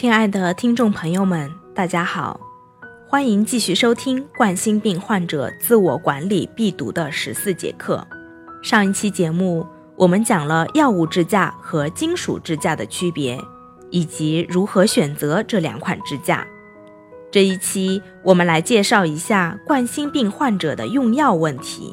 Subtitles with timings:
[0.00, 2.38] 亲爱的听众朋友们，大家好，
[3.08, 8.06] 欢迎继续收听冠心病患者自我管理必读的十四节课。
[8.62, 9.66] 上一期节目
[9.96, 13.36] 我们讲了药物支架和金属支架的区别，
[13.90, 16.46] 以及如何选择这两款支架。
[17.28, 21.92] 这一期我们来介绍一下冠心病患者的用药问题。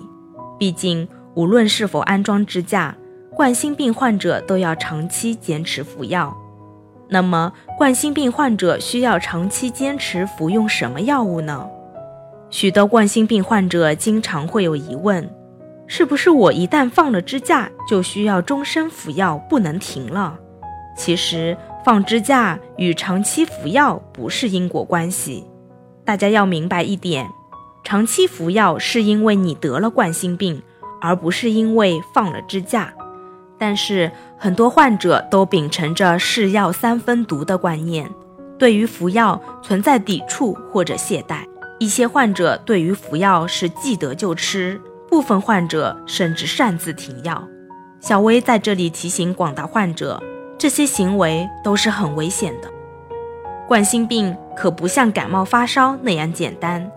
[0.59, 2.95] 毕竟，无论是否安装支架，
[3.31, 6.37] 冠心病患者都要长期坚持服药。
[7.07, 11.67] 那么，冠心病患者需要长期坚持服用什么药物呢？
[12.49, 15.29] 许多冠心病患者经常会有疑问：
[15.87, 20.37] 是不是我一旦放了支架，就需要终身服药，不能停了？
[20.97, 25.45] 其实，放支架与长期服药不是因果关系。
[26.03, 27.27] 大家要明白一点：
[27.83, 30.61] 长期服药是因为你得了冠心病，
[31.01, 32.93] 而不是因为放了支架。
[33.57, 38.09] 但是很多患者都秉承着“是药三分毒”的观念，
[38.57, 41.45] 对于服药存在抵触或者懈怠。
[41.79, 47.47] 一些患者对于服药是记得就吃，部分患者甚至擅自停药。
[47.99, 50.21] 小薇在这里提醒广大患者，
[50.57, 52.69] 这些行为都是很危险的。
[53.67, 56.89] 冠心病可不像感冒发烧那样简单，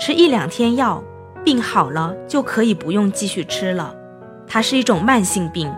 [0.00, 1.02] 吃一两天药，
[1.44, 3.94] 病好了就可以不用继续吃了。
[4.46, 5.72] 它是一种慢性病。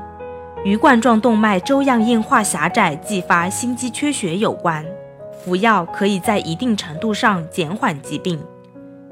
[0.65, 4.83] 与冠状动脉粥样硬化狭窄继发心肌缺血有关，
[5.45, 8.43] 服药可以在一定程度上减缓疾病，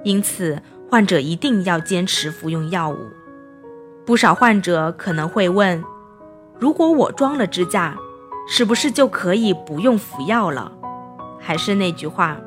[0.02, 0.58] 因此
[0.90, 2.96] 患者一定要坚持服用药物。
[4.06, 5.84] 不少患者可能会问：
[6.58, 7.94] 如果我装了支架，
[8.48, 10.72] 是不是就可以不用服药了？
[11.38, 12.38] 还是那句话，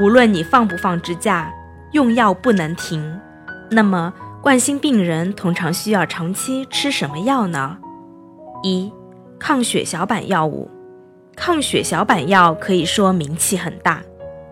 [0.00, 1.52] 无论你放不放支架，
[1.92, 3.20] 用药不能停。
[3.70, 7.76] 那么，冠心病人通常需要长期吃什么药呢？
[8.62, 8.92] 一、
[9.38, 10.68] 抗血小板药物，
[11.36, 14.02] 抗血小板药可以说名气很大，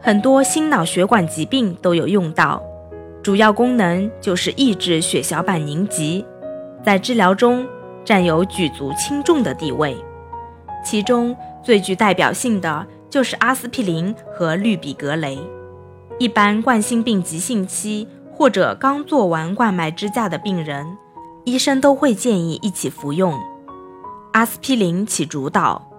[0.00, 2.62] 很多心脑血管疾病都有用到。
[3.22, 6.24] 主要功能就是抑制血小板凝集，
[6.84, 7.66] 在治疗中
[8.04, 9.96] 占有举足轻重的地位。
[10.84, 15.36] 其中最具代表性的就是阿司匹林和氯吡格雷。
[16.20, 20.96] 一般冠心病急性期或者刚做完冠脉支架的病人，
[21.44, 23.34] 医生都会建议一起服用。
[24.36, 25.90] 阿司匹林起主导，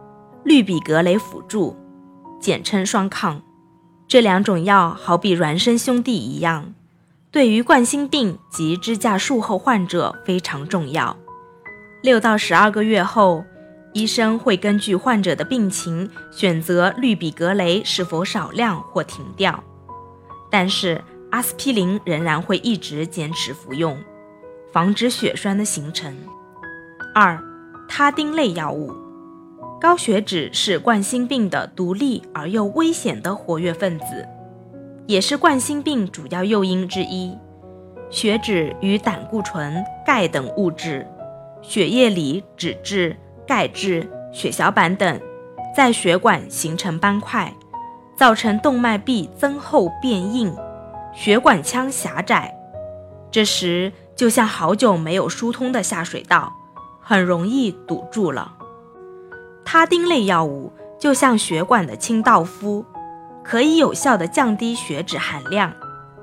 [0.43, 1.75] 氯吡格雷辅助，
[2.39, 3.41] 简称双抗。
[4.07, 6.75] 这两种药好比孪生兄弟一样，
[7.31, 11.17] 对于冠心病及支架术后患者非常重要。
[12.03, 13.43] 六到十二个月后，
[13.91, 19.63] 医生会根据患者的病情选择氯吡格雷是否少量或停掉，
[20.51, 23.97] 但是阿司匹林仍然会一直坚持服用，
[24.71, 26.15] 防止血栓的形成。
[27.15, 27.43] 二。
[27.87, 28.93] 他汀类药物，
[29.79, 34.27] 高血脂是冠心病的独立而又危险的活跃分子，
[35.05, 37.37] 也是冠心病主要诱因之一。
[38.09, 41.05] 血脂与胆固醇、钙等物质，
[41.61, 43.15] 血液里脂质、
[43.47, 45.19] 钙质、血小板等，
[45.75, 47.53] 在血管形成斑块，
[48.15, 50.55] 造成动脉壁增厚变硬，
[51.13, 52.53] 血管腔狭窄。
[53.29, 56.53] 这时就像好久没有疏通的下水道。
[57.09, 58.51] 很容易堵住了。
[59.63, 62.84] 他汀类药物就像血管的清道夫，
[63.45, 65.72] 可以有效的降低血脂含量，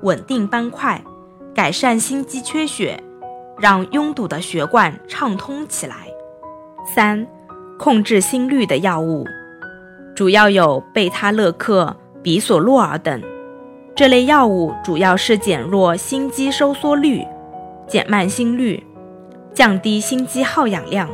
[0.03, 1.03] 稳定斑块，
[1.55, 3.03] 改善心肌缺血，
[3.57, 5.95] 让拥堵的血管畅通起来。
[6.95, 7.25] 三、
[7.79, 9.25] 控制心率的药物
[10.15, 13.19] 主要有贝他乐克、比索洛尔等。
[13.95, 17.25] 这类药物主要是减弱心肌收缩率，
[17.87, 18.85] 减慢心率。
[19.55, 21.09] 降低心肌耗氧量，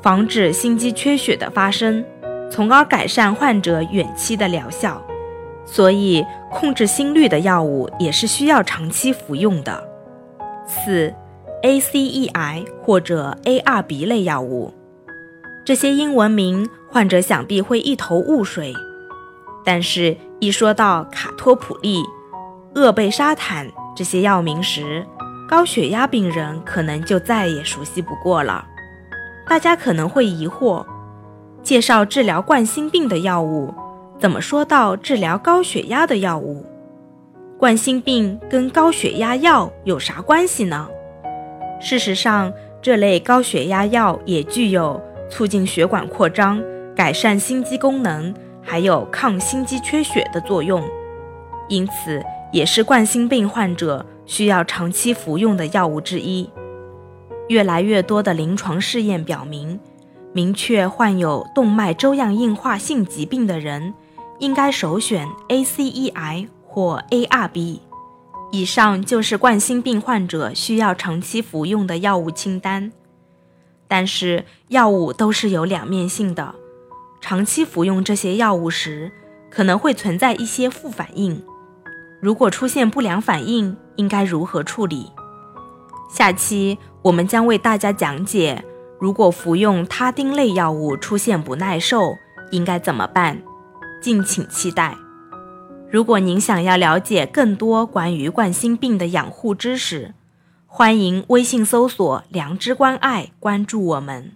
[0.00, 2.02] 防止心肌缺血的发生，
[2.50, 5.00] 从而改善患者远期的疗效。
[5.66, 9.86] 所以，控制心率的药物也是需要长期服用的。
[10.66, 11.12] 四
[11.62, 14.72] ，ACEI 或者 ARB 类药物，
[15.64, 18.74] 这些英文名患者想必会一头雾水，
[19.62, 22.02] 但是，一说到卡托普利、
[22.74, 25.06] 厄贝沙坦这些药名时，
[25.48, 28.64] 高血压病人可能就再也熟悉不过了。
[29.46, 30.84] 大家可能会疑惑：
[31.62, 33.72] 介绍治疗冠心病的药物，
[34.18, 36.64] 怎么说到治疗高血压的药物？
[37.58, 40.88] 冠心病跟高血压药有啥关系呢？
[41.78, 46.62] 事实上，这类高血压药也具有促进血管扩张、
[46.96, 50.82] 改善心肌功能，还有抗心肌缺血的作用，
[51.68, 54.04] 因此也是冠心病患者。
[54.26, 56.48] 需要长期服用的药物之一。
[57.48, 59.78] 越来越多的临床试验表明，
[60.32, 63.92] 明确患有动脉粥样硬化性疾病的人，
[64.38, 67.80] 应该首选 ACEI 或 ARB。
[68.50, 72.92] 以上就是冠心病患者需要长期服用的药物清单。
[73.86, 76.54] 但是药物都是有两面性的，
[77.20, 79.12] 长期服用这些药物时，
[79.50, 81.42] 可能会存在一些副反应。
[82.20, 85.10] 如果出现不良反应，应该如何处理？
[86.10, 88.64] 下期我们将为大家讲解，
[89.00, 92.16] 如果服用他汀类药物出现不耐受，
[92.50, 93.42] 应该怎么办？
[94.00, 94.96] 敬请期待。
[95.90, 100.14] 如果您想要了解更多关于冠心病的养护知识，
[100.66, 104.32] 欢迎微信搜索“良知关爱”，关注我们。